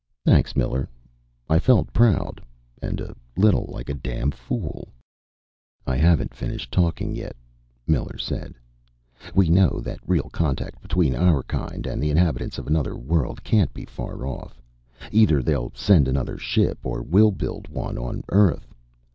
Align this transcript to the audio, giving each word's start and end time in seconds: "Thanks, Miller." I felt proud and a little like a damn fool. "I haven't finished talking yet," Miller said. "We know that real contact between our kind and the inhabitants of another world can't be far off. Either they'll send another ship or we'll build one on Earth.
"Thanks, 0.25 0.55
Miller." 0.55 0.89
I 1.47 1.59
felt 1.59 1.93
proud 1.93 2.41
and 2.81 2.99
a 2.99 3.15
little 3.37 3.65
like 3.71 3.87
a 3.87 3.93
damn 3.93 4.31
fool. 4.31 4.87
"I 5.85 5.95
haven't 5.95 6.33
finished 6.33 6.71
talking 6.71 7.13
yet," 7.13 7.35
Miller 7.85 8.17
said. 8.17 8.55
"We 9.35 9.47
know 9.47 9.79
that 9.81 9.99
real 10.07 10.31
contact 10.33 10.81
between 10.81 11.13
our 11.15 11.43
kind 11.43 11.85
and 11.85 12.01
the 12.01 12.09
inhabitants 12.09 12.57
of 12.57 12.65
another 12.65 12.97
world 12.97 13.43
can't 13.43 13.75
be 13.75 13.85
far 13.85 14.25
off. 14.25 14.59
Either 15.11 15.43
they'll 15.43 15.71
send 15.75 16.07
another 16.07 16.39
ship 16.39 16.79
or 16.83 17.03
we'll 17.03 17.29
build 17.29 17.67
one 17.67 17.99
on 17.99 18.23
Earth. 18.29 18.73